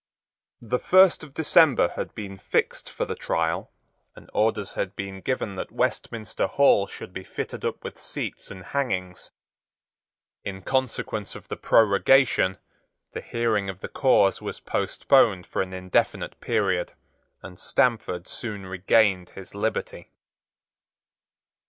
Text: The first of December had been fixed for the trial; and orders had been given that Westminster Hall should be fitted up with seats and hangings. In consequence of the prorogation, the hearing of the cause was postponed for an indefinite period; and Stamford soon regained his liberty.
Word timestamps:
The 0.61 0.79
first 0.79 1.23
of 1.23 1.35
December 1.35 1.89
had 1.89 2.15
been 2.15 2.39
fixed 2.39 2.89
for 2.89 3.05
the 3.05 3.13
trial; 3.13 3.71
and 4.15 4.31
orders 4.33 4.73
had 4.73 4.95
been 4.95 5.21
given 5.21 5.57
that 5.57 5.71
Westminster 5.71 6.47
Hall 6.47 6.87
should 6.87 7.13
be 7.13 7.23
fitted 7.23 7.63
up 7.63 7.83
with 7.83 7.99
seats 7.99 8.49
and 8.49 8.63
hangings. 8.63 9.29
In 10.43 10.63
consequence 10.63 11.35
of 11.35 11.49
the 11.49 11.55
prorogation, 11.55 12.57
the 13.13 13.21
hearing 13.21 13.69
of 13.69 13.81
the 13.81 13.87
cause 13.89 14.41
was 14.41 14.59
postponed 14.59 15.45
for 15.45 15.61
an 15.61 15.71
indefinite 15.71 16.41
period; 16.41 16.93
and 17.43 17.59
Stamford 17.59 18.27
soon 18.27 18.65
regained 18.65 19.29
his 19.29 19.53
liberty. 19.53 20.09